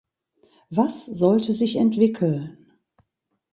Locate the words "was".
0.71-1.05